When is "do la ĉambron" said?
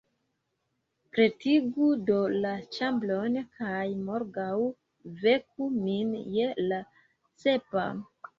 2.07-3.37